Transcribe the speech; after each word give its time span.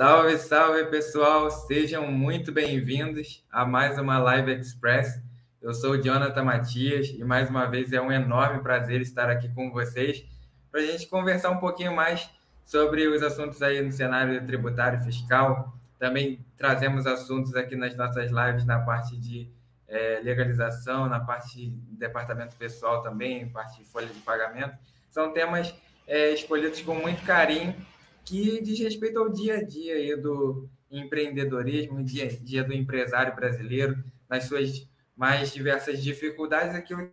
Salve, 0.00 0.38
salve 0.38 0.86
pessoal, 0.86 1.50
sejam 1.50 2.10
muito 2.10 2.50
bem-vindos 2.50 3.44
a 3.52 3.66
mais 3.66 3.98
uma 3.98 4.18
Live 4.18 4.50
Express. 4.52 5.20
Eu 5.60 5.74
sou 5.74 5.90
o 5.90 6.02
Jonathan 6.02 6.42
Matias 6.42 7.08
e 7.10 7.22
mais 7.22 7.50
uma 7.50 7.66
vez 7.66 7.92
é 7.92 8.00
um 8.00 8.10
enorme 8.10 8.62
prazer 8.62 9.02
estar 9.02 9.28
aqui 9.28 9.50
com 9.50 9.70
vocês 9.70 10.24
para 10.72 10.80
a 10.80 10.86
gente 10.86 11.06
conversar 11.06 11.50
um 11.50 11.58
pouquinho 11.58 11.94
mais 11.94 12.30
sobre 12.64 13.08
os 13.08 13.22
assuntos 13.22 13.60
aí 13.60 13.82
no 13.82 13.92
cenário 13.92 14.42
tributário 14.46 15.00
e 15.00 15.04
fiscal. 15.04 15.76
Também 15.98 16.42
trazemos 16.56 17.06
assuntos 17.06 17.54
aqui 17.54 17.76
nas 17.76 17.94
nossas 17.94 18.30
lives 18.30 18.64
na 18.64 18.78
parte 18.78 19.18
de 19.18 19.52
é, 19.86 20.18
legalização, 20.24 21.10
na 21.10 21.20
parte 21.20 21.56
de 21.56 21.68
departamento 21.98 22.56
pessoal 22.56 23.02
também, 23.02 23.50
parte 23.50 23.76
de 23.76 23.84
folha 23.84 24.06
de 24.06 24.20
pagamento. 24.20 24.78
São 25.10 25.30
temas 25.30 25.74
é, 26.06 26.32
escolhidos 26.32 26.80
com 26.80 26.94
muito 26.94 27.22
carinho 27.22 27.76
que 28.24 28.60
diz 28.62 28.78
respeito 28.78 29.18
ao 29.18 29.28
dia 29.28 29.56
a 29.56 29.62
dia 29.62 29.94
aí 29.94 30.16
do 30.16 30.68
empreendedorismo, 30.90 32.02
dia 32.02 32.24
a 32.24 32.28
dia 32.28 32.64
do 32.64 32.72
empresário 32.72 33.34
brasileiro, 33.34 34.02
nas 34.28 34.44
suas 34.44 34.88
mais 35.16 35.52
diversas 35.52 36.02
dificuldades, 36.02 36.74
aquilo 36.74 37.10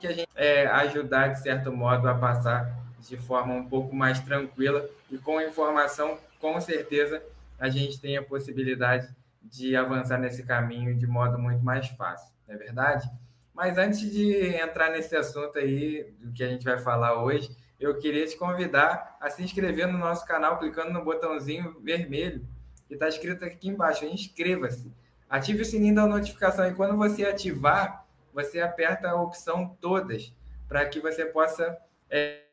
que 0.00 0.06
a 0.06 0.12
gente 0.12 0.28
é, 0.34 0.66
ajudar, 0.66 1.28
de 1.28 1.40
certo 1.40 1.72
modo, 1.72 2.08
a 2.08 2.14
passar 2.14 2.84
de 3.00 3.16
forma 3.16 3.54
um 3.54 3.68
pouco 3.68 3.94
mais 3.94 4.20
tranquila 4.20 4.88
e 5.10 5.18
com 5.18 5.40
informação, 5.40 6.18
com 6.40 6.60
certeza, 6.60 7.22
a 7.58 7.68
gente 7.68 8.00
tem 8.00 8.16
a 8.16 8.22
possibilidade 8.22 9.14
de 9.42 9.76
avançar 9.76 10.18
nesse 10.18 10.42
caminho 10.42 10.96
de 10.96 11.06
modo 11.06 11.38
muito 11.38 11.62
mais 11.62 11.86
fácil, 11.88 12.34
não 12.48 12.54
é 12.54 12.58
verdade? 12.58 13.08
Mas 13.52 13.78
antes 13.78 14.00
de 14.10 14.46
entrar 14.56 14.90
nesse 14.90 15.14
assunto 15.14 15.58
aí, 15.58 16.12
do 16.18 16.32
que 16.32 16.42
a 16.42 16.48
gente 16.48 16.64
vai 16.64 16.78
falar 16.78 17.22
hoje, 17.22 17.54
eu 17.84 17.98
queria 17.98 18.26
te 18.26 18.36
convidar 18.36 19.16
a 19.20 19.28
se 19.28 19.42
inscrever 19.42 19.86
no 19.86 19.98
nosso 19.98 20.26
canal 20.26 20.58
clicando 20.58 20.92
no 20.92 21.04
botãozinho 21.04 21.78
vermelho 21.80 22.46
que 22.86 22.94
está 22.94 23.08
escrito 23.08 23.44
aqui 23.44 23.68
embaixo. 23.68 24.04
Inscreva-se. 24.04 24.90
Ative 25.28 25.62
o 25.62 25.64
sininho 25.64 25.94
da 25.94 26.06
notificação 26.06 26.66
e 26.66 26.74
quando 26.74 26.96
você 26.96 27.24
ativar, 27.24 28.06
você 28.32 28.60
aperta 28.60 29.10
a 29.10 29.20
opção 29.20 29.76
todas 29.80 30.34
para 30.68 30.86
que 30.88 31.00
você 31.00 31.26
possa 31.26 31.78
é, 32.08 32.44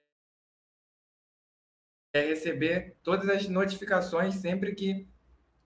é, 2.13 2.21
receber 2.21 2.97
todas 3.03 3.29
as 3.29 3.47
notificações 3.47 4.35
sempre 4.35 4.75
que 4.75 5.07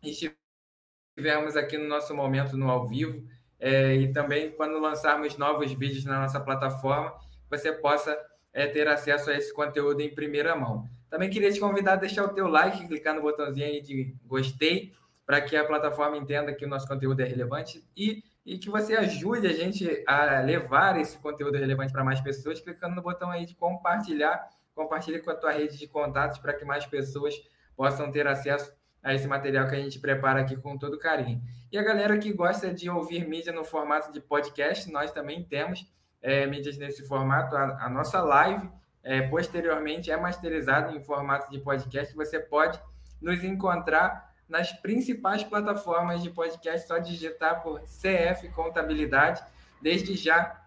estivermos 0.04 1.56
aqui 1.56 1.78
no 1.78 1.88
nosso 1.88 2.14
momento 2.14 2.56
no 2.56 2.70
ao 2.70 2.88
vivo 2.88 3.28
é, 3.60 3.96
e 3.96 4.14
também 4.14 4.52
quando 4.52 4.80
lançarmos 4.80 5.38
novos 5.38 5.72
vídeos 5.74 6.06
na 6.06 6.22
nossa 6.22 6.40
plataforma, 6.40 7.16
você 7.50 7.72
possa 7.72 8.16
é, 8.56 8.66
ter 8.66 8.88
acesso 8.88 9.30
a 9.30 9.34
esse 9.36 9.54
conteúdo 9.54 10.02
em 10.02 10.16
primeira 10.16 10.56
mão. 10.56 10.88
Também 11.10 11.30
queria 11.30 11.52
te 11.52 11.60
convidar 11.60 11.94
a 11.94 11.98
deixar 11.98 12.24
o 12.24 12.30
teu 12.30 12.48
like, 12.48 12.88
clicar 12.88 13.14
no 13.14 13.22
botãozinho 13.22 13.68
aí 13.68 13.82
de 13.82 14.16
gostei, 14.26 14.94
para 15.26 15.42
que 15.42 15.58
a 15.58 15.66
plataforma 15.66 16.16
entenda 16.16 16.54
que 16.54 16.64
o 16.64 16.68
nosso 16.68 16.88
conteúdo 16.88 17.20
é 17.20 17.26
relevante 17.26 17.84
e, 17.98 18.24
e 18.46 18.58
que 18.58 18.70
você 18.70 18.96
ajude 18.96 19.46
a 19.46 19.54
gente 19.54 20.04
a 20.08 20.40
levar 20.40 20.98
esse 21.00 21.18
conteúdo 21.18 21.58
relevante 21.58 21.92
para 21.92 22.04
mais 22.04 22.22
pessoas, 22.22 22.62
clicando 22.62 22.96
no 22.96 23.02
botão 23.02 23.30
aí 23.30 23.46
de 23.46 23.56
compartilhar, 23.56 24.48
compartilhe 24.74 25.20
com 25.20 25.32
a 25.32 25.36
tua 25.36 25.52
rede 25.52 25.78
de 25.78 25.88
contatos 25.88 26.38
para 26.38 26.54
que 26.54 26.64
mais 26.64 26.86
pessoas 26.86 27.36
possam 27.76 28.10
ter 28.10 28.26
acesso 28.26 28.72
a 29.04 29.14
esse 29.14 29.28
material 29.28 29.68
que 29.68 29.76
a 29.76 29.80
gente 29.80 30.00
prepara 30.00 30.42
aqui 30.42 30.56
com 30.56 30.78
todo 30.78 30.98
carinho. 30.98 31.42
E 31.72 31.78
a 31.78 31.84
galera 31.84 32.18
que 32.18 32.32
gosta 32.32 32.74
de 32.74 32.90
ouvir 32.90 33.28
mídia 33.28 33.52
no 33.52 33.66
formato 33.66 34.14
de 34.14 34.22
podcast, 34.22 34.90
nós 34.90 35.12
também 35.12 35.44
temos 35.44 35.86
é, 36.26 36.48
mídias 36.48 36.76
nesse 36.76 37.08
formato. 37.08 37.56
A, 37.56 37.86
a 37.86 37.90
nossa 37.90 38.20
live, 38.20 38.68
é, 39.04 39.22
posteriormente, 39.22 40.10
é 40.10 40.18
masterizada 40.18 40.92
em 40.92 41.04
formato 41.04 41.52
de 41.52 41.60
podcast. 41.60 42.16
Você 42.16 42.40
pode 42.40 42.82
nos 43.22 43.44
encontrar 43.44 44.34
nas 44.50 44.72
principais 44.74 45.44
plataformas 45.44 46.24
de 46.24 46.32
podcast, 46.32 46.88
só 46.88 46.98
digitar 46.98 47.62
por 47.62 47.80
CF 47.82 48.50
Contabilidade. 48.50 49.44
Desde 49.80 50.16
já, 50.16 50.66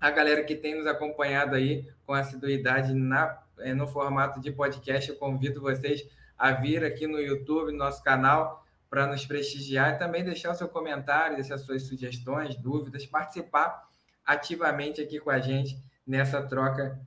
a 0.00 0.10
galera 0.10 0.42
que 0.42 0.56
tem 0.56 0.76
nos 0.76 0.88
acompanhado 0.88 1.54
aí 1.54 1.88
com 2.04 2.12
assiduidade 2.12 2.92
na, 2.92 3.38
é, 3.60 3.72
no 3.72 3.86
formato 3.86 4.40
de 4.40 4.50
podcast, 4.50 5.08
eu 5.08 5.16
convido 5.16 5.60
vocês 5.60 6.04
a 6.36 6.50
vir 6.50 6.84
aqui 6.84 7.06
no 7.06 7.20
YouTube, 7.20 7.70
no 7.70 7.78
nosso 7.78 8.02
canal, 8.02 8.64
para 8.90 9.06
nos 9.06 9.24
prestigiar 9.24 9.94
e 9.94 9.98
também 9.98 10.24
deixar 10.24 10.50
o 10.50 10.54
seu 10.54 10.68
comentário, 10.68 11.36
deixar 11.36 11.58
suas 11.58 11.84
sugestões, 11.84 12.56
dúvidas, 12.56 13.06
participar 13.06 13.86
ativamente 14.26 15.00
aqui 15.00 15.20
com 15.20 15.30
a 15.30 15.38
gente 15.38 15.78
nessa 16.06 16.42
troca 16.42 16.98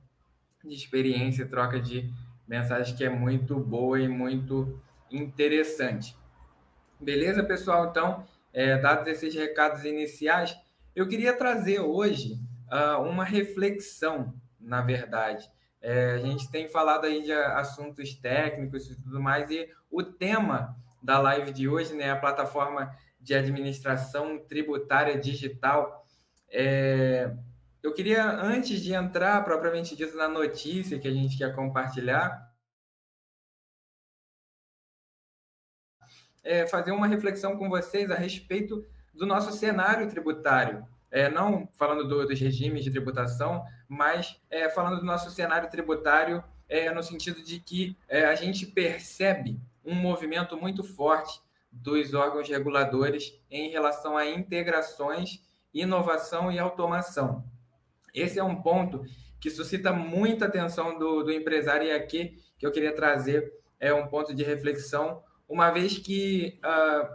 de 0.64 0.74
experiência, 0.74 1.46
troca 1.46 1.80
de 1.80 2.12
mensagens 2.48 2.96
que 2.96 3.04
é 3.04 3.10
muito 3.10 3.58
boa 3.58 4.00
e 4.00 4.08
muito 4.08 4.80
interessante. 5.10 6.16
Beleza, 7.00 7.42
pessoal? 7.42 7.88
Então, 7.90 8.26
é, 8.52 8.76
dados 8.76 9.06
esses 9.06 9.34
recados 9.34 9.84
iniciais, 9.84 10.56
eu 10.94 11.06
queria 11.06 11.32
trazer 11.32 11.80
hoje 11.80 12.38
uh, 12.70 13.00
uma 13.02 13.24
reflexão, 13.24 14.34
na 14.60 14.80
verdade. 14.80 15.50
É, 15.80 16.12
a 16.12 16.18
gente 16.18 16.50
tem 16.50 16.68
falado 16.68 17.06
aí 17.06 17.22
de 17.22 17.32
assuntos 17.32 18.14
técnicos 18.14 18.90
e 18.90 18.96
tudo 19.00 19.20
mais, 19.20 19.50
e 19.50 19.68
o 19.90 20.02
tema 20.02 20.76
da 21.02 21.18
live 21.18 21.52
de 21.52 21.68
hoje, 21.68 21.94
né, 21.94 22.10
a 22.10 22.16
plataforma 22.16 22.94
de 23.20 23.34
administração 23.34 24.38
tributária 24.38 25.18
digital, 25.18 25.99
é, 26.50 27.34
eu 27.82 27.94
queria, 27.94 28.24
antes 28.24 28.80
de 28.80 28.92
entrar 28.92 29.42
propriamente 29.42 29.96
dito 29.96 30.16
na 30.16 30.28
notícia 30.28 30.98
que 30.98 31.08
a 31.08 31.12
gente 31.12 31.38
quer 31.38 31.54
compartilhar, 31.54 32.50
é, 36.42 36.66
fazer 36.66 36.92
uma 36.92 37.06
reflexão 37.06 37.56
com 37.56 37.68
vocês 37.68 38.10
a 38.10 38.16
respeito 38.16 38.84
do 39.14 39.26
nosso 39.26 39.52
cenário 39.52 40.08
tributário. 40.08 40.86
É, 41.10 41.28
não 41.28 41.68
falando 41.72 42.06
do, 42.06 42.26
dos 42.26 42.38
regimes 42.38 42.84
de 42.84 42.90
tributação, 42.90 43.64
mas 43.88 44.40
é, 44.48 44.68
falando 44.68 45.00
do 45.00 45.04
nosso 45.04 45.28
cenário 45.30 45.68
tributário 45.68 46.44
é, 46.68 46.90
no 46.92 47.02
sentido 47.02 47.42
de 47.42 47.58
que 47.58 47.96
é, 48.08 48.26
a 48.26 48.34
gente 48.36 48.64
percebe 48.64 49.60
um 49.84 49.94
movimento 49.94 50.56
muito 50.56 50.84
forte 50.84 51.40
dos 51.72 52.14
órgãos 52.14 52.48
reguladores 52.48 53.34
em 53.50 53.70
relação 53.70 54.16
a 54.16 54.28
integrações 54.28 55.42
inovação 55.72 56.50
e 56.50 56.58
automação. 56.58 57.44
Esse 58.14 58.38
é 58.38 58.44
um 58.44 58.60
ponto 58.60 59.04
que 59.40 59.50
suscita 59.50 59.92
muita 59.92 60.46
atenção 60.46 60.98
do, 60.98 61.22
do 61.22 61.32
empresário 61.32 61.86
e 61.86 61.92
aqui 61.92 62.36
que 62.58 62.66
eu 62.66 62.72
queria 62.72 62.94
trazer 62.94 63.52
é 63.78 63.92
um 63.94 64.06
ponto 64.06 64.34
de 64.34 64.42
reflexão, 64.42 65.22
uma 65.48 65.70
vez 65.70 65.98
que, 65.98 66.60
uh, 66.62 67.08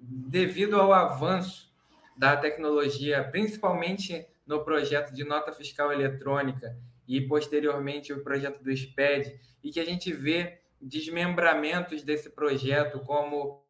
devido 0.00 0.80
ao 0.80 0.92
avanço 0.92 1.72
da 2.16 2.36
tecnologia, 2.36 3.22
principalmente 3.30 4.26
no 4.44 4.64
projeto 4.64 5.12
de 5.14 5.24
nota 5.24 5.52
fiscal 5.52 5.92
eletrônica 5.92 6.76
e 7.06 7.20
posteriormente 7.20 8.12
o 8.12 8.22
projeto 8.22 8.62
do 8.62 8.76
SPED, 8.76 9.40
e 9.62 9.70
que 9.70 9.80
a 9.80 9.84
gente 9.84 10.12
vê 10.12 10.60
desmembramentos 10.80 12.02
desse 12.02 12.28
projeto, 12.28 13.00
como 13.00 13.64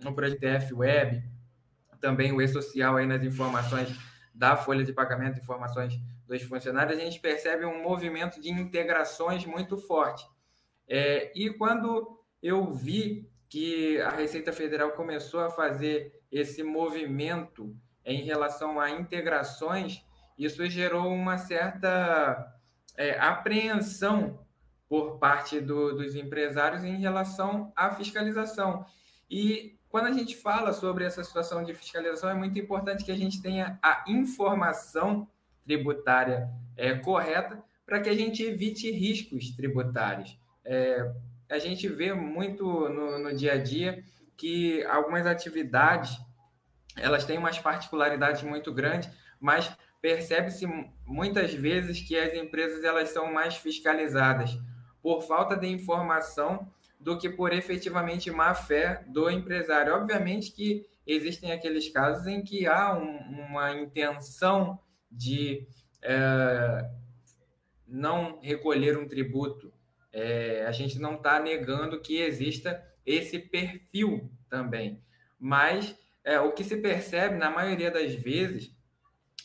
no 0.00 0.14
projeto 0.14 0.44
F-Web, 0.44 1.24
também 2.00 2.32
o 2.32 2.40
e-social 2.40 2.96
aí 2.96 3.06
nas 3.06 3.22
informações 3.22 3.88
da 4.34 4.56
folha 4.56 4.84
de 4.84 4.92
pagamento, 4.92 5.38
informações 5.38 5.98
dos 6.26 6.42
funcionários, 6.42 6.96
a 6.96 7.00
gente 7.00 7.20
percebe 7.20 7.64
um 7.64 7.82
movimento 7.82 8.40
de 8.40 8.50
integrações 8.50 9.44
muito 9.44 9.76
forte. 9.76 10.26
É, 10.88 11.30
e 11.34 11.50
quando 11.50 12.18
eu 12.42 12.72
vi 12.72 13.28
que 13.48 14.00
a 14.00 14.10
Receita 14.10 14.52
Federal 14.52 14.92
começou 14.92 15.40
a 15.40 15.50
fazer 15.50 16.20
esse 16.30 16.62
movimento 16.62 17.76
em 18.04 18.22
relação 18.22 18.80
a 18.80 18.90
integrações, 18.90 20.04
isso 20.38 20.64
gerou 20.70 21.12
uma 21.12 21.36
certa 21.36 22.54
é, 22.96 23.18
apreensão 23.18 24.46
por 24.88 25.18
parte 25.18 25.60
do, 25.60 25.94
dos 25.96 26.14
empresários 26.14 26.82
em 26.82 26.96
relação 26.96 27.72
à 27.76 27.90
fiscalização. 27.90 28.84
E 29.30 29.78
quando 29.90 30.06
a 30.06 30.12
gente 30.12 30.36
fala 30.36 30.72
sobre 30.72 31.04
essa 31.04 31.22
situação 31.24 31.64
de 31.64 31.74
fiscalização, 31.74 32.30
é 32.30 32.34
muito 32.34 32.56
importante 32.56 33.04
que 33.04 33.10
a 33.10 33.16
gente 33.16 33.42
tenha 33.42 33.76
a 33.82 34.04
informação 34.06 35.28
tributária 35.64 36.48
é, 36.76 36.94
correta 36.94 37.60
para 37.84 38.00
que 38.00 38.08
a 38.08 38.14
gente 38.14 38.40
evite 38.40 38.88
riscos 38.88 39.50
tributários. 39.50 40.38
É, 40.64 41.12
a 41.50 41.58
gente 41.58 41.88
vê 41.88 42.14
muito 42.14 42.64
no, 42.88 43.18
no, 43.18 43.34
dia 43.34 43.54
a 43.54 43.58
dia 43.58 44.04
que 44.36 44.84
algumas 44.84 45.26
atividades 45.26 46.16
elas 46.96 47.24
têm 47.24 47.36
umas 47.36 47.58
particularidades 47.58 48.44
muito 48.44 48.72
grandes, 48.72 49.10
mas 49.40 49.76
percebe-se 50.00 50.66
muitas 51.04 51.52
vezes 51.52 52.00
que 52.00 52.16
as 52.16 52.32
empresas 52.34 52.84
elas 52.84 53.08
são 53.08 53.32
mais 53.32 53.56
fiscalizadas 53.56 54.56
por 55.02 55.22
falta 55.22 55.56
de 55.56 55.66
informação 55.66 56.70
do 57.00 57.18
que 57.18 57.30
por 57.30 57.52
efetivamente 57.52 58.30
má 58.30 58.54
fé 58.54 59.04
do 59.08 59.30
empresário. 59.30 59.94
Obviamente 59.94 60.52
que 60.52 60.86
existem 61.06 61.50
aqueles 61.50 61.88
casos 61.88 62.26
em 62.26 62.42
que 62.42 62.66
há 62.66 62.96
um, 62.96 63.16
uma 63.48 63.72
intenção 63.72 64.78
de 65.10 65.66
é, 66.02 66.88
não 67.86 68.38
recolher 68.40 68.96
um 68.96 69.08
tributo 69.08 69.72
É, 70.12 70.66
a 70.66 70.72
gente 70.72 70.98
não 70.98 71.14
está 71.14 71.38
negando 71.38 72.00
que 72.00 72.18
exista 72.20 72.82
esse 73.06 73.38
perfil 73.38 74.28
também. 74.48 75.00
Mas 75.38 75.96
é, 76.24 76.40
o 76.40 76.52
que 76.52 76.64
se 76.64 76.76
percebe, 76.76 77.36
na 77.36 77.48
maioria 77.48 77.90
das 77.90 78.12
vezes, 78.14 78.74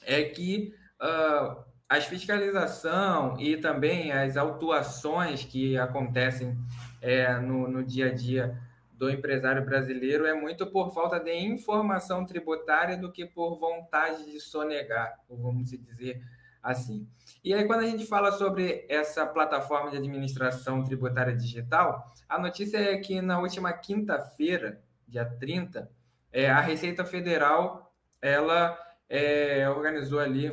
é 0.02 0.24
que 0.24 0.74
uh, 1.00 1.64
as 1.88 2.06
fiscalização 2.06 3.40
e 3.40 3.58
também 3.58 4.12
as 4.12 4.36
autuações 4.38 5.44
que 5.44 5.78
acontecem 5.78 6.58
é, 7.06 7.38
no, 7.40 7.68
no 7.68 7.84
dia 7.84 8.08
a 8.08 8.14
dia 8.14 8.60
do 8.92 9.12
empresário 9.12 9.64
brasileiro 9.64 10.26
é 10.26 10.34
muito 10.34 10.66
por 10.66 10.92
falta 10.92 11.20
de 11.20 11.32
informação 11.32 12.26
tributária 12.26 12.98
do 12.98 13.12
que 13.12 13.28
por 13.28 13.58
vontade 13.58 14.32
de 14.32 14.40
sonegar, 14.40 15.20
vamos 15.30 15.70
dizer 15.70 16.24
assim. 16.64 17.08
E 17.44 17.54
aí, 17.54 17.68
quando 17.68 17.82
a 17.82 17.88
gente 17.88 18.08
fala 18.08 18.32
sobre 18.32 18.88
essa 18.90 19.24
plataforma 19.24 19.92
de 19.92 19.98
administração 19.98 20.84
tributária 20.84 21.36
digital, 21.36 22.12
a 22.28 22.40
notícia 22.40 22.80
é 22.80 22.98
que 22.98 23.22
na 23.22 23.40
última 23.40 23.72
quinta-feira, 23.72 24.82
dia 25.08 25.26
30, 25.26 25.88
é, 26.32 26.50
a 26.50 26.60
Receita 26.60 27.06
Federal 27.06 27.94
ela 28.20 28.76
é, 29.08 29.70
organizou 29.70 30.20
ali 30.20 30.52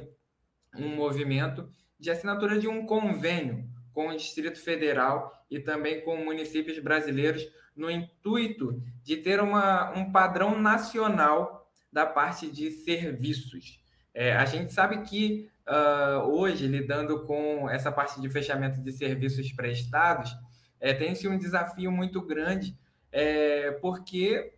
um 0.76 0.94
movimento 0.96 1.66
de 1.98 2.10
assinatura 2.10 2.58
de 2.58 2.68
um 2.68 2.84
convênio 2.84 3.71
com 3.92 4.08
o 4.08 4.16
Distrito 4.16 4.58
Federal 4.58 5.32
e 5.50 5.60
também 5.60 6.02
com 6.02 6.16
municípios 6.16 6.78
brasileiros 6.78 7.46
no 7.76 7.90
intuito 7.90 8.82
de 9.02 9.16
ter 9.16 9.40
uma, 9.40 9.90
um 9.92 10.10
padrão 10.10 10.60
nacional 10.60 11.70
da 11.92 12.06
parte 12.06 12.50
de 12.50 12.70
serviços. 12.70 13.80
É, 14.14 14.34
a 14.34 14.44
gente 14.44 14.72
sabe 14.72 15.02
que 15.02 15.50
uh, 15.66 16.28
hoje, 16.28 16.66
lidando 16.66 17.24
com 17.24 17.68
essa 17.68 17.90
parte 17.90 18.20
de 18.20 18.28
fechamento 18.28 18.80
de 18.80 18.92
serviços 18.92 19.52
prestados, 19.52 20.34
é, 20.80 20.92
tem-se 20.92 21.28
um 21.28 21.38
desafio 21.38 21.90
muito 21.90 22.20
grande, 22.20 22.76
é, 23.10 23.70
porque 23.72 24.54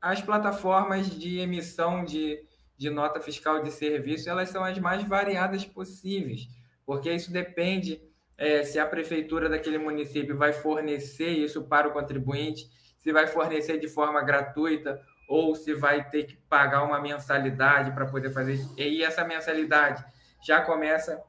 as 0.00 0.20
plataformas 0.20 1.10
de 1.10 1.38
emissão 1.38 2.04
de, 2.04 2.42
de 2.76 2.90
nota 2.90 3.20
fiscal 3.20 3.62
de 3.62 3.70
serviço 3.70 4.28
elas 4.28 4.48
são 4.48 4.64
as 4.64 4.78
mais 4.78 5.06
variadas 5.06 5.64
possíveis, 5.64 6.48
porque 6.84 7.12
isso 7.12 7.30
depende 7.32 8.00
é, 8.40 8.64
se 8.64 8.78
a 8.78 8.86
prefeitura 8.86 9.50
daquele 9.50 9.76
município 9.76 10.34
vai 10.34 10.50
fornecer 10.50 11.28
isso 11.28 11.62
para 11.64 11.86
o 11.86 11.92
contribuinte, 11.92 12.66
se 12.98 13.12
vai 13.12 13.26
fornecer 13.26 13.78
de 13.78 13.86
forma 13.86 14.22
gratuita 14.22 14.98
ou 15.28 15.54
se 15.54 15.74
vai 15.74 16.08
ter 16.08 16.24
que 16.24 16.36
pagar 16.48 16.82
uma 16.82 16.98
mensalidade 16.98 17.92
para 17.92 18.06
poder 18.06 18.30
fazer 18.30 18.54
isso. 18.54 18.74
E 18.78 19.04
essa 19.04 19.24
mensalidade 19.24 20.02
já 20.42 20.62
começa 20.62 21.22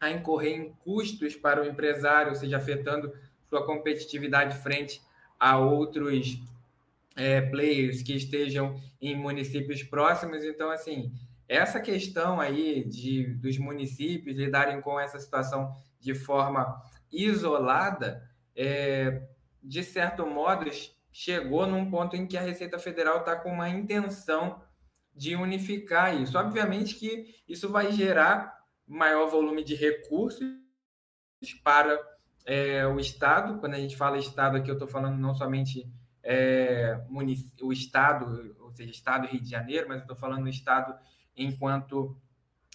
a 0.00 0.10
incorrer 0.10 0.54
em 0.54 0.72
custos 0.82 1.36
para 1.36 1.62
o 1.62 1.66
empresário, 1.66 2.30
ou 2.30 2.34
seja, 2.34 2.56
afetando 2.56 3.12
sua 3.44 3.66
competitividade 3.66 4.56
frente 4.62 5.02
a 5.38 5.58
outros 5.58 6.40
é, 7.16 7.42
players 7.42 8.02
que 8.02 8.16
estejam 8.16 8.80
em 9.00 9.14
municípios 9.14 9.82
próximos. 9.82 10.42
Então, 10.42 10.70
assim, 10.70 11.12
essa 11.46 11.80
questão 11.80 12.40
aí 12.40 12.82
de 12.84 13.26
dos 13.34 13.58
municípios 13.58 14.38
lidarem 14.38 14.80
com 14.80 14.98
essa 14.98 15.18
situação 15.18 15.76
de 16.00 16.14
forma 16.14 16.82
isolada, 17.12 18.28
é, 18.56 19.28
de 19.62 19.82
certo 19.82 20.26
modo, 20.26 20.70
chegou 21.12 21.66
num 21.66 21.90
ponto 21.90 22.16
em 22.16 22.26
que 22.26 22.36
a 22.36 22.42
Receita 22.42 22.78
Federal 22.78 23.20
está 23.20 23.36
com 23.36 23.52
uma 23.52 23.68
intenção 23.68 24.62
de 25.14 25.36
unificar 25.36 26.20
isso. 26.20 26.38
Obviamente 26.38 26.94
que 26.94 27.34
isso 27.46 27.68
vai 27.68 27.92
gerar 27.92 28.58
maior 28.86 29.28
volume 29.28 29.62
de 29.62 29.74
recursos 29.74 30.48
para 31.62 31.98
é, 32.46 32.86
o 32.86 32.98
Estado. 32.98 33.58
Quando 33.58 33.74
a 33.74 33.78
gente 33.78 33.96
fala 33.96 34.18
Estado 34.18 34.56
aqui, 34.56 34.70
eu 34.70 34.74
estou 34.74 34.88
falando 34.88 35.18
não 35.18 35.34
somente 35.34 35.86
é, 36.22 37.00
o 37.60 37.72
Estado, 37.72 38.56
ou 38.60 38.72
seja, 38.72 38.90
Estado 38.90 39.26
Rio 39.26 39.40
de 39.40 39.50
Janeiro, 39.50 39.88
mas 39.88 40.00
estou 40.00 40.16
falando 40.16 40.44
o 40.44 40.48
Estado 40.48 40.94
enquanto 41.36 42.16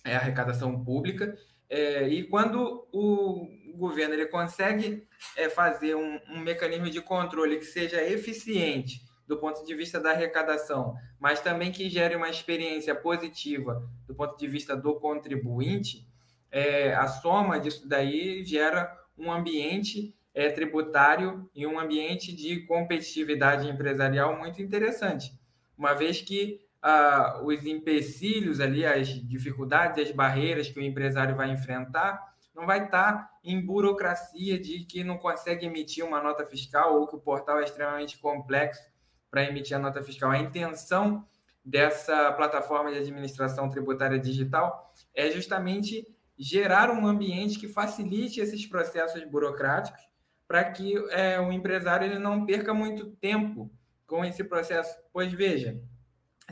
é, 0.03 0.15
arrecadação 0.15 0.83
pública. 0.83 1.37
É, 1.69 2.07
e 2.07 2.23
quando 2.23 2.87
o 2.91 3.47
governo 3.75 4.13
ele 4.13 4.27
consegue 4.27 5.07
é, 5.35 5.49
fazer 5.49 5.95
um, 5.95 6.19
um, 6.29 6.39
mecanismo 6.39 6.89
de 6.89 7.01
controle 7.01 7.57
que 7.57 7.65
seja 7.65 8.01
eficiente 8.03 9.01
do 9.27 9.37
ponto 9.37 9.65
de 9.65 9.73
vista 9.73 9.99
da 9.99 10.11
arrecadação, 10.11 10.95
mas 11.19 11.41
também 11.41 11.71
que 11.71 11.89
gere 11.89 12.15
uma 12.15 12.29
experiência 12.29 12.93
positiva 12.93 13.83
do 14.07 14.13
ponto 14.13 14.37
de 14.37 14.47
vista 14.47 14.77
do 14.77 14.99
contribuinte, 14.99 16.07
é, 16.51 16.93
a 16.93 17.07
soma 17.07 17.59
disso 17.59 17.87
daí 17.87 18.45
gera 18.45 18.95
um 19.17 19.31
ambiente 19.31 20.15
é, 20.33 20.49
tributário 20.49 21.49
e 21.55 21.65
um 21.65 21.79
ambiente 21.79 22.35
de 22.35 22.61
competitividade 22.67 23.67
empresarial 23.67 24.37
muito 24.37 24.61
interessante, 24.61 25.33
uma 25.77 25.93
vez 25.93 26.21
que 26.21 26.64
ah, 26.87 27.41
os 27.43 27.65
empecilhos 27.65 28.59
ali, 28.59 28.85
as 28.85 29.07
dificuldades, 29.07 30.07
as 30.07 30.15
barreiras 30.15 30.69
que 30.69 30.79
o 30.79 30.83
empresário 30.83 31.35
vai 31.35 31.49
enfrentar, 31.49 32.35
não 32.53 32.67
vai 32.67 32.85
estar 32.85 33.27
em 33.43 33.59
burocracia 33.59 34.59
de 34.59 34.85
que 34.85 35.03
não 35.03 35.17
consegue 35.17 35.65
emitir 35.65 36.05
uma 36.05 36.21
nota 36.21 36.45
fiscal 36.45 36.99
ou 36.99 37.07
que 37.07 37.15
o 37.15 37.19
portal 37.19 37.59
é 37.59 37.63
extremamente 37.63 38.19
complexo 38.19 38.87
para 39.31 39.43
emitir 39.45 39.75
a 39.75 39.79
nota 39.79 40.03
fiscal. 40.03 40.29
A 40.29 40.37
intenção 40.37 41.25
dessa 41.65 42.31
plataforma 42.33 42.91
de 42.91 42.99
administração 42.99 43.67
tributária 43.67 44.19
digital 44.19 44.93
é 45.15 45.31
justamente 45.31 46.07
gerar 46.37 46.91
um 46.91 47.07
ambiente 47.07 47.57
que 47.57 47.67
facilite 47.67 48.39
esses 48.39 48.63
processos 48.67 49.23
burocráticos 49.23 50.03
para 50.47 50.63
que 50.65 50.93
é, 51.09 51.41
o 51.41 51.51
empresário 51.51 52.05
ele 52.05 52.19
não 52.19 52.45
perca 52.45 52.75
muito 52.75 53.07
tempo 53.07 53.71
com 54.05 54.23
esse 54.23 54.43
processo. 54.43 54.95
Pois 55.11 55.33
veja, 55.33 55.81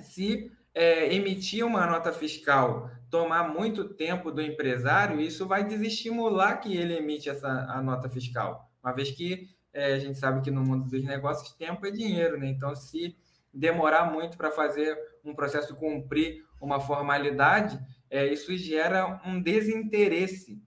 se 0.01 0.51
é, 0.73 1.13
emitir 1.13 1.65
uma 1.65 1.85
nota 1.85 2.11
fiscal 2.11 2.89
tomar 3.09 3.47
muito 3.47 3.93
tempo 3.93 4.31
do 4.31 4.41
empresário, 4.41 5.21
isso 5.21 5.45
vai 5.45 5.63
desestimular 5.63 6.59
que 6.59 6.75
ele 6.75 6.95
emite 6.95 7.29
essa 7.29 7.47
a 7.69 7.81
nota 7.81 8.09
fiscal, 8.09 8.71
uma 8.83 8.91
vez 8.93 9.11
que 9.11 9.49
é, 9.71 9.93
a 9.93 9.99
gente 9.99 10.17
sabe 10.17 10.41
que 10.41 10.51
no 10.51 10.63
mundo 10.63 10.89
dos 10.89 11.03
negócios 11.03 11.53
tempo 11.53 11.85
é 11.85 11.91
dinheiro, 11.91 12.37
né? 12.37 12.47
Então, 12.47 12.75
se 12.75 13.15
demorar 13.53 14.11
muito 14.11 14.37
para 14.37 14.51
fazer 14.51 14.97
um 15.23 15.33
processo 15.33 15.75
cumprir 15.75 16.43
uma 16.61 16.79
formalidade, 16.79 17.79
é, 18.09 18.27
isso 18.27 18.55
gera 18.55 19.21
um 19.25 19.41
desinteresse 19.41 20.61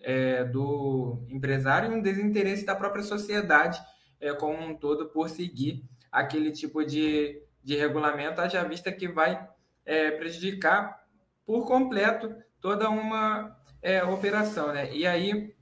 é, 0.00 0.44
do 0.44 1.24
empresário 1.28 1.90
e 1.90 1.94
um 1.94 2.02
desinteresse 2.02 2.64
da 2.64 2.74
própria 2.74 3.02
sociedade 3.02 3.80
é, 4.20 4.32
como 4.32 4.58
um 4.58 4.76
todo 4.76 5.08
por 5.08 5.28
seguir 5.28 5.84
aquele 6.10 6.50
tipo 6.50 6.84
de, 6.84 7.40
de 7.68 7.76
regulamento, 7.76 8.40
haja 8.40 8.64
vista 8.64 8.90
que 8.90 9.06
vai 9.06 9.46
é, 9.84 10.10
prejudicar 10.12 11.04
por 11.44 11.66
completo 11.66 12.34
toda 12.62 12.88
uma 12.88 13.54
é, 13.82 14.02
operação. 14.02 14.72
Né? 14.72 14.90
E 14.90 15.06
aí, 15.06 15.54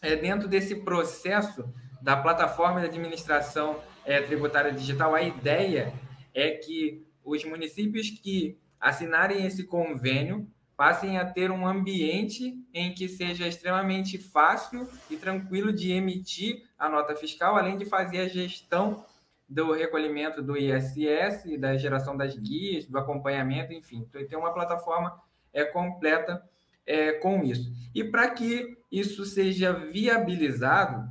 é, 0.00 0.16
dentro 0.16 0.48
desse 0.48 0.76
processo 0.76 1.70
da 2.00 2.16
plataforma 2.16 2.80
de 2.80 2.86
administração 2.86 3.78
é, 4.06 4.22
tributária 4.22 4.72
digital, 4.72 5.14
a 5.14 5.20
ideia 5.20 5.92
é 6.32 6.52
que 6.52 7.06
os 7.22 7.44
municípios 7.44 8.08
que 8.08 8.58
assinarem 8.80 9.44
esse 9.44 9.64
convênio 9.64 10.50
passem 10.74 11.18
a 11.18 11.26
ter 11.26 11.50
um 11.50 11.66
ambiente 11.66 12.58
em 12.72 12.94
que 12.94 13.06
seja 13.10 13.46
extremamente 13.46 14.16
fácil 14.16 14.88
e 15.10 15.18
tranquilo 15.18 15.70
de 15.70 15.92
emitir 15.92 16.62
a 16.78 16.88
nota 16.88 17.14
fiscal, 17.14 17.56
além 17.56 17.76
de 17.76 17.84
fazer 17.84 18.20
a 18.20 18.28
gestão 18.28 19.04
do 19.52 19.72
recolhimento 19.72 20.42
do 20.42 20.56
ISS, 20.56 21.58
da 21.58 21.76
geração 21.76 22.16
das 22.16 22.34
guias, 22.36 22.86
do 22.86 22.98
acompanhamento, 22.98 23.72
enfim. 23.72 24.06
Então, 24.08 24.26
tem 24.26 24.38
uma 24.38 24.54
plataforma 24.54 25.20
é, 25.52 25.64
completa 25.64 26.42
é, 26.86 27.12
com 27.12 27.42
isso. 27.42 27.70
E 27.94 28.02
para 28.02 28.30
que 28.30 28.78
isso 28.90 29.24
seja 29.26 29.72
viabilizado, 29.72 31.06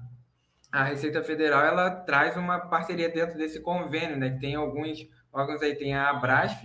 a 0.71 0.83
Receita 0.83 1.21
Federal 1.21 1.63
ela 1.63 1.91
traz 1.91 2.36
uma 2.36 2.60
parceria 2.60 3.10
dentro 3.10 3.38
desse 3.38 3.60
convênio, 3.60 4.17
né? 4.17 4.38
Tem 4.39 4.55
alguns 4.55 5.07
órgãos 5.31 5.62
aí, 5.62 5.75
tem 5.75 5.93
a 5.93 6.10
Abrasf, 6.10 6.63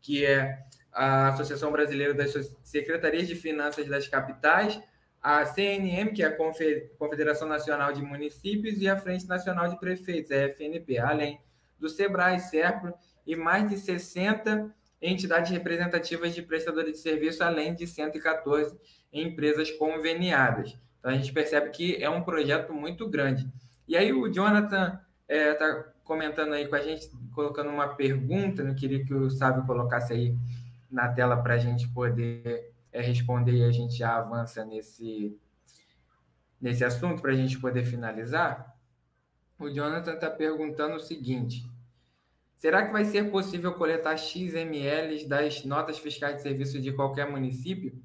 que 0.00 0.24
é 0.24 0.64
a 0.92 1.28
Associação 1.28 1.70
Brasileira 1.70 2.14
das 2.14 2.32
Secretarias 2.62 3.28
de 3.28 3.34
Finanças 3.34 3.86
das 3.86 4.08
Capitais, 4.08 4.80
a 5.22 5.44
CNM, 5.44 6.12
que 6.12 6.22
é 6.22 6.26
a 6.26 6.36
Confederação 6.98 7.48
Nacional 7.48 7.92
de 7.92 8.02
Municípios, 8.02 8.80
e 8.80 8.88
a 8.88 8.96
Frente 8.96 9.26
Nacional 9.26 9.68
de 9.68 9.78
Prefeitos, 9.78 10.30
a 10.30 10.48
FNP, 10.48 10.98
além 10.98 11.40
do 11.78 11.88
SEBRAE, 11.88 12.40
SERPRO 12.40 12.94
e 13.26 13.36
mais 13.36 13.68
de 13.68 13.76
60 13.76 14.74
entidades 15.00 15.50
representativas 15.50 16.34
de 16.34 16.42
prestadores 16.42 16.92
de 16.92 16.98
serviço, 16.98 17.42
além 17.42 17.74
de 17.74 17.86
114 17.86 18.76
empresas 19.12 19.70
conveniadas. 19.72 20.76
Então, 20.98 21.10
a 21.10 21.14
gente 21.14 21.32
percebe 21.32 21.70
que 21.70 22.02
é 22.02 22.10
um 22.10 22.22
projeto 22.22 22.72
muito 22.72 23.08
grande. 23.08 23.48
E 23.86 23.96
aí 23.96 24.12
o 24.12 24.28
Jonathan 24.28 25.00
está 25.28 25.34
é, 25.34 25.54
tá 25.54 25.84
comentando 26.04 26.54
aí 26.54 26.66
com 26.66 26.74
a 26.74 26.82
gente, 26.82 27.10
colocando 27.34 27.70
uma 27.70 27.88
pergunta, 27.88 28.62
eu 28.62 28.74
queria 28.74 29.04
que 29.04 29.14
o 29.14 29.30
Sábio 29.30 29.64
colocasse 29.64 30.12
aí 30.12 30.34
na 30.90 31.08
tela 31.08 31.36
para 31.36 31.54
a 31.54 31.58
gente 31.58 31.86
poder 31.88 32.72
é, 32.92 33.00
responder 33.00 33.52
e 33.52 33.64
a 33.64 33.70
gente 33.70 33.96
já 33.96 34.16
avança 34.16 34.64
nesse, 34.64 35.36
nesse 36.60 36.84
assunto 36.84 37.20
para 37.22 37.32
a 37.32 37.36
gente 37.36 37.58
poder 37.58 37.84
finalizar, 37.84 38.76
o 39.58 39.68
Jonathan 39.68 40.14
está 40.14 40.30
perguntando 40.30 40.96
o 40.96 41.00
seguinte: 41.00 41.68
será 42.56 42.86
que 42.86 42.92
vai 42.92 43.04
ser 43.04 43.30
possível 43.30 43.74
coletar 43.74 44.16
XMLs 44.16 45.26
das 45.26 45.64
notas 45.64 45.98
fiscais 45.98 46.36
de 46.36 46.42
serviço 46.42 46.80
de 46.80 46.92
qualquer 46.92 47.30
município? 47.30 48.00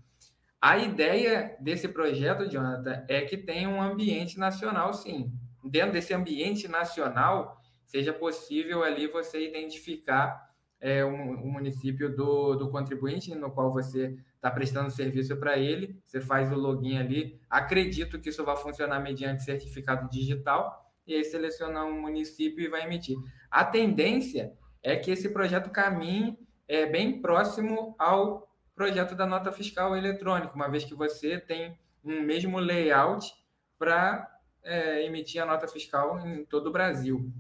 A 0.60 0.78
ideia 0.78 1.58
desse 1.60 1.90
projeto, 1.90 2.50
Jonathan, 2.50 3.04
é 3.10 3.22
que 3.22 3.36
tenha 3.36 3.68
um 3.68 3.82
ambiente 3.82 4.40
nacional, 4.40 4.94
sim. 4.94 5.32
Dentro 5.64 5.92
desse 5.92 6.14
ambiente 6.14 6.68
nacional, 6.70 7.62
seja 7.86 8.14
possível 8.14 8.82
ali 8.82 9.08
você 9.08 9.46
identificar 9.48 10.54
é, 10.80 11.04
o 11.04 11.12
município 11.46 12.16
do, 12.16 12.56
do 12.56 12.70
contribuinte 12.70 13.36
no 13.36 13.52
qual 13.52 13.72
você 13.72 14.18
está 14.44 14.52
prestando 14.52 14.92
serviço 14.92 15.38
para 15.38 15.58
ele. 15.58 15.98
Você 16.06 16.20
faz 16.20 16.52
o 16.52 16.56
login 16.56 16.98
ali. 16.98 17.40
Acredito 17.50 18.20
que 18.20 18.28
isso 18.28 18.44
vai 18.44 18.58
funcionar 18.58 19.00
mediante 19.00 19.42
certificado 19.42 20.10
digital. 20.10 20.92
E 21.08 21.16
aí 21.16 21.24
selecionar 21.24 21.86
um 21.86 22.02
município 22.02 22.62
e 22.62 22.68
vai 22.68 22.84
emitir. 22.84 23.18
A 23.50 23.64
tendência 23.64 24.54
é 24.82 24.98
que 24.98 25.12
esse 25.12 25.30
projeto 25.30 25.70
caminhe 25.70 26.38
é, 26.68 26.86
bem 26.86 27.22
próximo 27.22 27.96
ao 27.98 28.50
projeto 28.76 29.16
da 29.16 29.26
nota 29.26 29.52
fiscal 29.52 29.96
eletrônica, 29.96 30.54
uma 30.54 30.68
vez 30.68 30.84
que 30.84 30.96
você 30.96 31.40
tem 31.40 31.78
um 32.04 32.22
mesmo 32.22 32.58
layout 32.60 33.34
para 33.78 34.30
é, 34.62 35.06
emitir 35.06 35.42
a 35.42 35.46
nota 35.46 35.68
fiscal 35.68 36.20
em 36.26 36.44
todo 36.46 36.68
o 36.68 36.72
Brasil. 36.72 37.32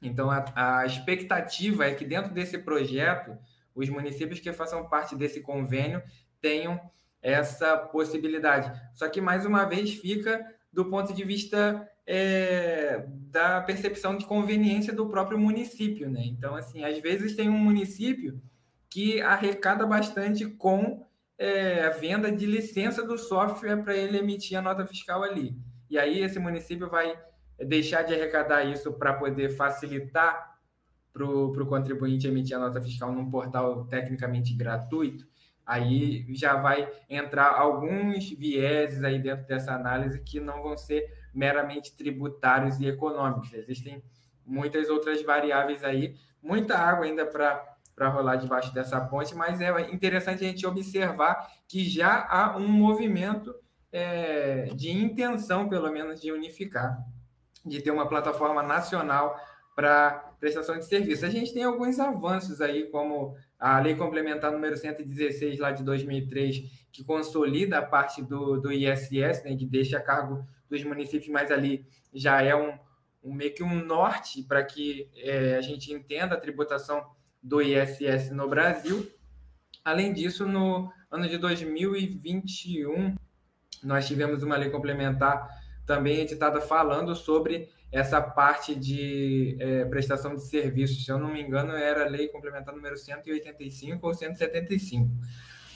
Então, 0.00 0.30
a, 0.30 0.44
a, 0.54 0.86
expectativa 0.86 1.86
é 1.86 1.94
que 1.94 2.04
dentro 2.04 2.32
desse 2.32 2.56
projeto, 2.58 3.36
os 3.74 3.88
municípios 3.90 4.40
que 4.40 4.52
façam 4.52 4.88
parte 4.88 5.14
desse 5.14 5.42
convênio 5.42 6.02
tenham 6.40 6.80
essa 7.22 7.76
possibilidade. 7.76 8.72
Só 8.94 9.08
que, 9.08 9.20
mais 9.20 9.44
uma 9.44 9.64
vez, 9.64 9.94
fica 9.94 10.44
do 10.72 10.86
ponto 10.86 11.12
de 11.12 11.24
vista 11.24 11.88
é, 12.06 13.04
da 13.30 13.60
percepção 13.60 14.16
de 14.16 14.24
conveniência 14.24 14.92
do 14.92 15.08
próprio 15.08 15.38
município. 15.38 16.08
Né? 16.10 16.22
Então, 16.24 16.54
assim, 16.54 16.84
às 16.84 16.98
vezes 16.98 17.36
tem 17.36 17.48
um 17.48 17.58
município 17.58 18.40
que 18.88 19.20
arrecada 19.20 19.86
bastante 19.86 20.46
com 20.46 21.06
é, 21.38 21.84
a 21.84 21.90
venda 21.90 22.30
de 22.30 22.44
licença 22.46 23.02
do 23.02 23.16
software 23.16 23.82
para 23.82 23.96
ele 23.96 24.18
emitir 24.18 24.58
a 24.58 24.62
nota 24.62 24.86
fiscal 24.86 25.22
ali. 25.22 25.56
E 25.88 25.98
aí 25.98 26.20
esse 26.20 26.38
município 26.38 26.88
vai 26.88 27.18
deixar 27.58 28.02
de 28.02 28.14
arrecadar 28.14 28.64
isso 28.64 28.92
para 28.92 29.14
poder 29.14 29.50
facilitar 29.50 30.58
para 31.12 31.24
o 31.24 31.66
contribuinte 31.66 32.26
emitir 32.26 32.56
a 32.56 32.60
nota 32.60 32.80
fiscal 32.80 33.12
num 33.12 33.28
portal 33.28 33.84
tecnicamente 33.86 34.54
gratuito, 34.54 35.26
aí 35.66 36.26
já 36.34 36.56
vai 36.56 36.90
entrar 37.08 37.54
alguns 37.54 38.30
vieses 38.30 39.04
aí 39.04 39.18
dentro 39.18 39.46
dessa 39.46 39.72
análise 39.72 40.20
que 40.22 40.40
não 40.40 40.62
vão 40.62 40.76
ser 40.76 41.04
meramente 41.32 41.94
tributários 41.94 42.80
e 42.80 42.86
econômicos. 42.86 43.52
Existem 43.52 44.02
muitas 44.44 44.88
outras 44.88 45.22
variáveis 45.22 45.84
aí, 45.84 46.16
muita 46.42 46.76
água 46.76 47.04
ainda 47.04 47.24
para 47.26 47.68
para 48.00 48.08
rolar 48.08 48.36
debaixo 48.36 48.72
dessa 48.72 48.98
ponte, 48.98 49.34
mas 49.34 49.60
é 49.60 49.78
interessante 49.90 50.42
a 50.42 50.48
gente 50.48 50.66
observar 50.66 51.46
que 51.68 51.84
já 51.84 52.26
há 52.30 52.56
um 52.56 52.66
movimento 52.66 53.54
é, 53.92 54.70
de 54.74 54.90
intenção, 54.90 55.68
pelo 55.68 55.92
menos, 55.92 56.18
de 56.18 56.32
unificar, 56.32 56.96
de 57.62 57.82
ter 57.82 57.90
uma 57.90 58.08
plataforma 58.08 58.62
nacional 58.62 59.38
para 59.74 60.34
prestação 60.38 60.78
de 60.78 60.84
serviço. 60.84 61.24
A 61.24 61.30
gente 61.30 61.52
tem 61.52 61.62
alguns 61.62 61.98
avanços 61.98 62.60
aí, 62.60 62.84
como 62.88 63.36
a 63.58 63.78
Lei 63.78 63.94
Complementar 63.94 64.50
número 64.52 64.76
116, 64.76 65.58
lá 65.58 65.70
de 65.70 65.84
2003, 65.84 66.62
que 66.92 67.04
consolida 67.04 67.78
a 67.78 67.82
parte 67.82 68.22
do, 68.22 68.60
do 68.60 68.72
ISS, 68.72 69.44
né, 69.44 69.56
que 69.56 69.66
deixa 69.66 69.98
a 69.98 70.02
cargo 70.02 70.44
dos 70.68 70.82
municípios, 70.84 71.28
mas 71.30 71.50
ali 71.50 71.86
já 72.12 72.42
é 72.42 72.54
um, 72.54 72.78
um 73.22 73.34
meio 73.34 73.54
que 73.54 73.62
um 73.62 73.84
norte 73.84 74.42
para 74.42 74.64
que 74.64 75.08
é, 75.16 75.56
a 75.56 75.60
gente 75.60 75.92
entenda 75.92 76.34
a 76.34 76.40
tributação 76.40 77.04
do 77.42 77.60
ISS 77.60 78.30
no 78.30 78.48
Brasil. 78.48 79.08
Além 79.84 80.12
disso, 80.12 80.46
no 80.46 80.90
ano 81.10 81.28
de 81.28 81.38
2021, 81.38 83.14
nós 83.82 84.06
tivemos 84.06 84.42
uma 84.42 84.56
lei 84.56 84.70
complementar 84.70 85.48
também 85.86 86.20
editada 86.20 86.60
falando 86.60 87.14
sobre 87.16 87.68
essa 87.92 88.20
parte 88.20 88.74
de 88.74 89.56
é, 89.58 89.84
prestação 89.84 90.34
de 90.34 90.46
serviços. 90.46 91.04
Se 91.04 91.10
eu 91.10 91.18
não 91.18 91.32
me 91.32 91.42
engano, 91.42 91.72
era 91.72 92.04
a 92.04 92.08
lei 92.08 92.28
complementar 92.28 92.74
número 92.74 92.96
185 92.96 94.06
ou 94.06 94.14
175, 94.14 95.10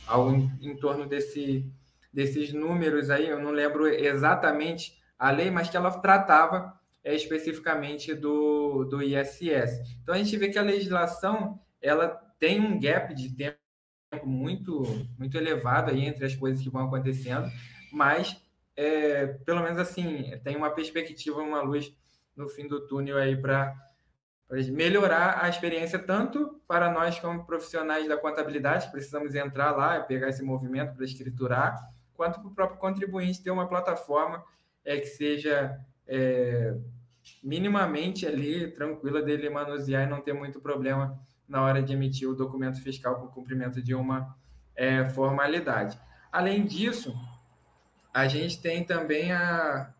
algo 0.07 0.35
em, 0.35 0.71
em 0.71 0.77
torno 0.77 1.07
desse, 1.07 1.69
desses 2.13 2.53
números 2.53 3.11
aí. 3.11 3.29
Eu 3.29 3.41
não 3.41 3.51
lembro 3.51 3.87
exatamente 3.87 4.97
a 5.19 5.31
lei, 5.31 5.51
mas 5.51 5.69
que 5.69 5.77
ela 5.77 5.91
tratava 5.91 6.79
é, 7.03 7.15
especificamente 7.15 8.15
do, 8.15 8.85
do 8.85 9.03
ISS. 9.03 9.81
Então 10.03 10.15
a 10.15 10.19
gente 10.19 10.37
vê 10.37 10.49
que 10.49 10.59
a 10.59 10.63
legislação 10.63 11.61
ela 11.83 12.09
tem 12.39 12.61
um 12.61 12.79
gap 12.79 13.13
de 13.15 13.35
tempo 13.35 13.59
muito 14.25 14.83
muito 15.19 15.37
elevado 15.37 15.91
aí 15.91 16.05
entre 16.05 16.25
as 16.25 16.37
coisas 16.37 16.63
que 16.63 16.71
vão 16.71 16.87
acontecendo, 16.87 17.51
mas 17.93 18.41
é, 18.77 19.27
pelo 19.27 19.63
menos 19.63 19.79
assim 19.79 20.39
tem 20.45 20.57
uma 20.57 20.71
perspectiva, 20.71 21.43
uma 21.43 21.61
luz 21.61 21.93
no 22.37 22.49
fim 22.49 22.67
do 22.67 22.87
túnel 22.87 23.17
aí 23.17 23.37
para 23.37 23.75
melhorar 24.71 25.43
a 25.43 25.49
experiência 25.49 25.99
tanto 25.99 26.61
para 26.69 26.91
nós 26.91 27.19
como 27.19 27.45
profissionais 27.45 28.09
da 28.09 28.17
contabilidade, 28.17 28.91
precisamos 28.91 29.35
entrar 29.35 29.73
lá, 29.73 30.01
pegar 30.01 30.29
esse 30.29 30.43
movimento 30.43 30.95
para 30.95 31.05
escriturar, 31.05 31.77
quanto 32.15 32.41
para 32.41 32.49
o 32.49 32.55
próprio 32.55 32.79
contribuinte 32.79 33.43
ter 33.43 33.51
uma 33.51 33.69
plataforma 33.69 34.45
é, 34.85 34.99
que 34.99 35.07
seja 35.07 35.81
é, 36.07 36.77
minimamente 37.43 38.27
ali 38.27 38.71
tranquila 38.71 39.23
dele 39.23 39.49
manusear 39.49 40.07
e 40.07 40.11
não 40.11 40.21
ter 40.21 40.33
muito 40.33 40.61
problema 40.61 41.19
na 41.49 41.63
hora 41.63 41.83
de 41.83 41.93
emitir 41.93 42.29
o 42.29 42.35
documento 42.35 42.81
fiscal 42.83 43.17
com 43.17 43.29
cumprimento 43.29 43.83
de 43.83 43.95
uma 43.95 44.37
é, 44.77 45.05
formalidade. 45.07 45.99
Além 46.31 46.65
disso, 46.65 47.15
a 48.13 48.27
gente 48.29 48.61
tem 48.61 48.85
também 48.85 49.33
a, 49.33 49.93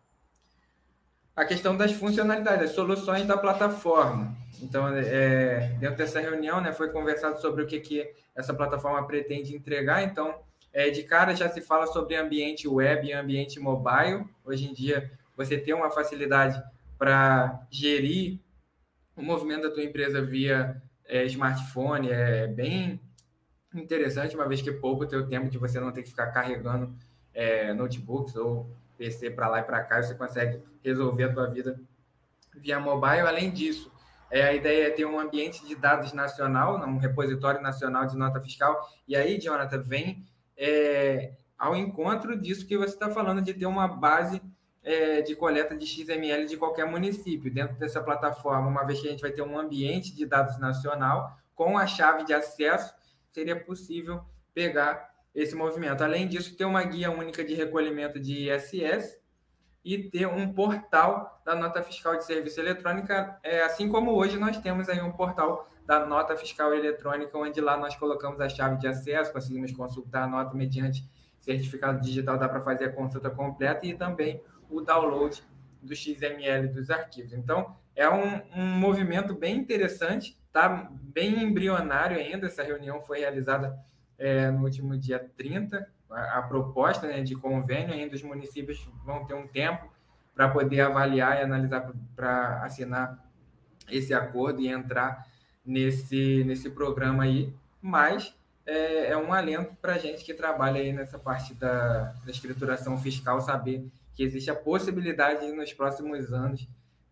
a 1.35 1.43
questão 1.43 1.75
das 1.75 1.91
funcionalidades, 1.91 2.69
as 2.69 2.75
soluções 2.75 3.25
da 3.25 3.37
plataforma. 3.37 4.35
Então, 4.61 4.87
é, 4.87 5.75
dentro 5.79 5.97
dessa 5.97 6.19
reunião, 6.19 6.61
né, 6.61 6.71
foi 6.71 6.89
conversado 6.89 7.41
sobre 7.41 7.63
o 7.63 7.67
que, 7.67 7.79
que 7.79 8.09
essa 8.33 8.53
plataforma 8.53 9.05
pretende 9.05 9.53
entregar. 9.53 10.03
Então, 10.03 10.33
é, 10.71 10.89
de 10.89 11.03
cara 11.03 11.35
já 11.35 11.49
se 11.49 11.61
fala 11.61 11.87
sobre 11.87 12.15
ambiente 12.15 12.67
web 12.67 13.07
e 13.07 13.13
ambiente 13.13 13.59
mobile. 13.59 14.25
Hoje 14.45 14.69
em 14.69 14.73
dia, 14.73 15.11
você 15.35 15.57
tem 15.57 15.73
uma 15.73 15.91
facilidade 15.91 16.61
para 16.97 17.65
gerir 17.69 18.39
o 19.15 19.21
movimento 19.21 19.63
da 19.63 19.71
tua 19.71 19.83
empresa 19.83 20.21
via 20.21 20.81
é, 21.05 21.23
smartphone, 21.25 22.09
é 22.09 22.47
bem 22.47 22.99
interessante, 23.73 24.35
uma 24.35 24.47
vez 24.47 24.61
que 24.61 24.71
poupa 24.71 25.03
o 25.03 25.07
teu 25.07 25.27
tempo 25.27 25.49
de 25.49 25.57
você 25.57 25.79
não 25.79 25.91
ter 25.91 26.03
que 26.03 26.09
ficar 26.09 26.27
carregando 26.27 26.93
é, 27.33 27.73
notebooks 27.73 28.35
ou 28.35 28.69
PC 28.97 29.31
para 29.31 29.47
lá 29.47 29.59
e 29.59 29.63
para 29.63 29.83
cá, 29.83 30.01
você 30.01 30.15
consegue 30.15 30.61
resolver 30.83 31.25
a 31.25 31.33
tua 31.33 31.47
vida 31.47 31.79
via 32.55 32.79
mobile. 32.79 33.21
Além 33.21 33.51
disso, 33.51 33.91
é, 34.29 34.43
a 34.43 34.53
ideia 34.53 34.87
é 34.87 34.89
ter 34.89 35.05
um 35.05 35.19
ambiente 35.19 35.65
de 35.65 35.75
dados 35.75 36.13
nacional, 36.13 36.77
um 36.85 36.97
repositório 36.97 37.61
nacional 37.61 38.05
de 38.05 38.17
nota 38.17 38.41
fiscal. 38.41 38.89
E 39.07 39.15
aí, 39.15 39.39
Jonathan, 39.39 39.81
vem 39.81 40.25
é, 40.57 41.33
ao 41.57 41.75
encontro 41.75 42.37
disso 42.37 42.65
que 42.65 42.77
você 42.77 42.93
está 42.93 43.09
falando, 43.09 43.41
de 43.41 43.53
ter 43.53 43.65
uma 43.65 43.87
base 43.87 44.41
é, 44.83 45.21
de 45.21 45.35
coleta 45.35 45.75
de 45.75 45.85
XML 45.85 46.45
de 46.45 46.57
qualquer 46.57 46.85
município 46.85 47.51
dentro 47.51 47.75
dessa 47.77 48.01
plataforma, 48.01 48.67
uma 48.67 48.83
vez 48.83 49.01
que 49.01 49.07
a 49.07 49.11
gente 49.11 49.21
vai 49.21 49.31
ter 49.31 49.41
um 49.41 49.57
ambiente 49.57 50.15
de 50.15 50.25
dados 50.25 50.59
nacional 50.59 51.37
com 51.55 51.77
a 51.77 51.87
chave 51.87 52.23
de 52.23 52.33
acesso, 52.33 52.93
seria 53.31 53.59
possível 53.59 54.21
pegar 54.53 55.14
esse 55.35 55.53
movimento. 55.53 56.03
Além 56.03 56.27
disso, 56.27 56.55
ter 56.55 56.63
uma 56.65 56.81
guia 56.83 57.11
única 57.11 57.43
de 57.43 57.53
recolhimento 57.53 58.19
de 58.19 58.49
ISS 58.49 59.19
e 59.83 60.09
ter 60.09 60.25
um 60.27 60.53
portal 60.53 61.41
da 61.45 61.53
nota 61.53 61.83
fiscal 61.83 62.15
de 62.15 62.25
serviço 62.25 62.59
eletrônica, 62.59 63.37
é, 63.43 63.61
assim 63.61 63.89
como 63.89 64.11
hoje 64.11 64.37
nós 64.39 64.57
temos 64.57 64.87
aí 64.87 65.01
um 65.01 65.11
portal 65.11 65.69
da 65.85 66.05
nota 66.05 66.35
fiscal 66.35 66.73
eletrônica, 66.73 67.37
onde 67.37 67.61
lá 67.61 67.77
nós 67.77 67.95
colocamos 67.95 68.39
a 68.39 68.49
chave 68.49 68.77
de 68.77 68.87
acesso, 68.87 69.31
conseguimos 69.31 69.71
consultar 69.71 70.23
a 70.23 70.27
nota 70.27 70.55
mediante 70.55 71.07
certificado 71.39 72.01
digital, 72.01 72.39
dá 72.39 72.49
para 72.49 72.61
fazer 72.61 72.85
a 72.85 72.91
consulta 72.91 73.29
completa 73.29 73.85
e 73.85 73.93
também 73.93 74.41
o 74.67 74.81
download 74.81 75.43
do 75.79 75.95
XML 75.95 76.69
dos 76.69 76.89
arquivos. 76.89 77.33
Então, 77.33 77.75
é 77.95 78.09
um, 78.09 78.41
um 78.55 78.65
movimento 78.65 79.35
bem 79.35 79.55
interessante, 79.55 80.35
está 80.47 80.89
bem 80.89 81.43
embrionário 81.43 82.17
ainda. 82.17 82.47
Essa 82.47 82.63
reunião 82.63 82.99
foi 83.01 83.19
realizada 83.19 83.77
é, 84.17 84.49
no 84.51 84.63
último 84.63 84.97
dia 84.97 85.19
30. 85.37 85.87
A, 86.09 86.39
a 86.39 86.41
proposta 86.43 87.07
né, 87.07 87.21
de 87.21 87.35
convênio 87.35 87.93
ainda 87.93 88.15
os 88.15 88.23
municípios 88.23 88.85
vão 89.03 89.25
ter 89.25 89.33
um 89.33 89.47
tempo 89.47 89.91
para 90.33 90.49
poder 90.49 90.81
avaliar 90.81 91.39
e 91.39 91.43
analisar 91.43 91.91
para 92.15 92.61
assinar 92.63 93.17
esse 93.89 94.13
acordo 94.13 94.61
e 94.61 94.67
entrar 94.67 95.25
nesse, 95.65 96.43
nesse 96.43 96.69
programa 96.69 97.23
aí, 97.23 97.53
mas 97.81 98.35
é, 98.65 99.11
é 99.11 99.17
um 99.17 99.31
alento 99.31 99.75
para 99.75 99.93
a 99.93 99.97
gente 99.97 100.23
que 100.23 100.33
trabalha 100.33 100.81
aí 100.81 100.91
nessa 100.91 101.17
parte 101.17 101.53
da, 101.53 102.13
da 102.25 102.31
escrituração 102.31 102.97
fiscal 102.97 103.39
saber 103.41 103.87
que 104.13 104.23
existe 104.23 104.49
a 104.49 104.55
possibilidade 104.55 105.45
de, 105.45 105.51
nos 105.53 105.73
próximos 105.73 106.33
anos, 106.33 106.67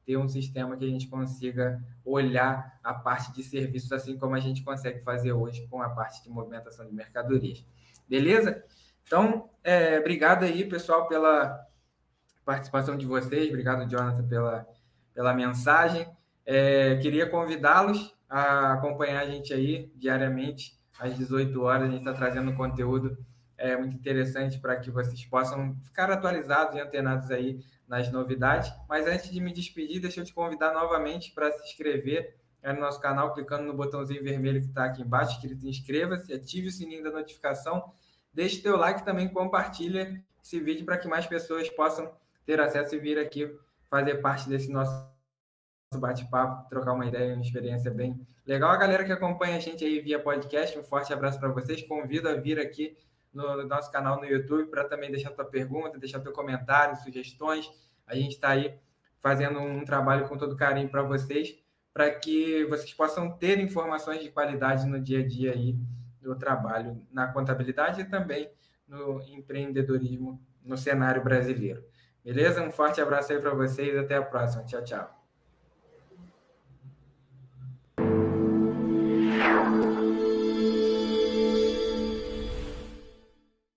ter 0.06 0.18
um 0.18 0.28
sistema 0.28 0.76
que 0.76 0.86
a 0.86 0.90
gente 0.90 1.08
consiga 1.08 1.82
olhar 2.04 2.80
a 2.84 2.94
parte 2.94 3.34
de 3.34 3.44
serviços, 3.44 3.92
assim 3.92 4.18
como 4.18 4.36
a 4.36 4.40
gente 4.40 4.64
consegue 4.64 5.00
fazer 5.02 5.32
hoje 5.32 5.66
com 5.68 5.82
a 5.82 5.90
parte 5.90 6.24
de 6.24 6.30
movimentação 6.30 6.86
de 6.86 6.94
mercadorias. 6.94 7.66
Beleza? 8.08 8.64
Então, 9.06 9.50
é, 9.64 10.00
obrigado 10.00 10.44
aí, 10.44 10.66
pessoal, 10.66 11.08
pela 11.08 11.60
participação 12.46 12.98
de 12.98 13.06
vocês. 13.06 13.50
Obrigado, 13.50 13.90
Jonathan, 13.90 14.28
pela, 14.28 14.68
pela 15.14 15.34
mensagem. 15.34 16.08
É, 16.46 16.98
queria 16.98 17.30
convidá-los 17.30 18.14
a 18.30 18.74
acompanhar 18.74 19.22
a 19.22 19.26
gente 19.26 19.54
aí 19.54 19.92
diariamente, 19.96 20.78
às 21.00 21.16
18 21.16 21.62
horas. 21.62 21.88
A 21.88 21.92
gente 21.92 22.00
está 22.00 22.14
trazendo 22.14 22.54
conteúdo 22.56 23.18
é, 23.58 23.76
muito 23.78 23.96
interessante 23.96 24.60
para 24.60 24.76
que 24.78 24.90
vocês 24.90 25.24
possam 25.26 25.76
ficar 25.84 26.10
atualizados 26.12 26.76
e 26.76 26.82
antenados 26.82 27.32
aí 27.32 27.64
nas 27.88 28.12
novidades. 28.12 28.72
Mas 28.88 29.08
antes 29.08 29.30
de 29.30 29.40
me 29.40 29.54
despedir, 29.54 30.02
deixa 30.02 30.22
eu 30.22 30.26
te 30.26 30.34
convidar 30.34 30.74
novamente 30.74 31.32
para 31.32 31.52
se 31.52 31.64
inscrever 31.64 32.36
no 32.64 32.80
nosso 32.80 33.00
canal, 33.02 33.34
clicando 33.34 33.64
no 33.64 33.74
botãozinho 33.74 34.24
vermelho 34.24 34.62
que 34.62 34.68
está 34.68 34.86
aqui 34.86 35.02
embaixo, 35.02 35.34
escrito 35.34 35.68
inscreva-se, 35.68 36.32
ative 36.32 36.68
o 36.68 36.72
sininho 36.72 37.04
da 37.04 37.12
notificação, 37.12 37.92
deixe 38.34 38.62
teu 38.62 38.78
like 38.78 39.04
também, 39.04 39.28
compartilha 39.28 40.24
esse 40.42 40.60
vídeo 40.62 40.86
para 40.86 40.98
que 40.98 41.08
mais 41.08 41.26
pessoas 41.26 41.70
possam 41.70 42.10
ter 42.46 42.62
acesso 42.62 42.96
e 42.96 43.00
vir 43.00 43.20
aqui 43.20 43.54
fazer 43.90 44.16
parte 44.16 44.48
desse 44.48 44.72
nosso 44.72 45.12
bate-papo, 45.94 46.68
trocar 46.70 46.94
uma 46.94 47.06
ideia, 47.06 47.34
uma 47.34 47.44
experiência 47.44 47.92
bem 47.92 48.26
legal. 48.46 48.72
A 48.72 48.78
galera 48.78 49.04
que 49.04 49.12
acompanha 49.12 49.58
a 49.58 49.60
gente 49.60 49.84
aí 49.84 50.00
via 50.00 50.20
podcast, 50.20 50.78
um 50.78 50.84
forte 50.84 51.14
abraço 51.14 51.40
para 51.40 51.50
vocês. 51.50 51.82
Convido 51.84 52.30
a 52.30 52.34
vir 52.34 52.60
aqui 52.60 52.98
no 53.34 53.66
nosso 53.66 53.92
canal 53.92 54.20
no 54.20 54.26
YouTube 54.26 54.70
para 54.70 54.84
também 54.86 55.12
deixar 55.12 55.32
tua 55.32 55.46
pergunta, 55.46 55.98
deixar 55.98 56.20
teu 56.20 56.32
comentário, 56.32 56.96
sugestões. 56.98 57.70
A 58.06 58.16
gente 58.16 58.34
está 58.34 58.50
aí 58.50 58.78
fazendo 59.20 59.60
um 59.60 59.84
trabalho 59.84 60.28
com 60.28 60.38
todo 60.38 60.56
carinho 60.56 60.90
para 60.90 61.02
vocês, 61.02 61.56
para 61.94 62.12
que 62.12 62.66
vocês 62.66 62.94
possam 62.94 63.32
ter 63.32 63.60
informações 63.60 64.22
de 64.22 64.30
qualidade 64.30 64.86
no 64.86 65.00
dia 65.00 65.20
a 65.20 65.28
dia 65.28 65.52
aí 65.54 65.78
do 66.22 66.36
trabalho 66.36 67.02
na 67.12 67.28
contabilidade 67.28 68.02
e 68.02 68.06
também 68.06 68.52
no 68.88 69.22
empreendedorismo 69.22 70.42
no 70.64 70.78
cenário 70.78 71.24
brasileiro. 71.24 71.84
Beleza? 72.24 72.64
Um 72.64 72.72
forte 72.72 73.02
abraço 73.02 73.34
aí 73.34 73.40
para 73.40 73.54
vocês. 73.54 73.98
Até 73.98 74.16
a 74.16 74.22
próxima. 74.22 74.64
Tchau, 74.64 74.84
tchau. 74.84 75.23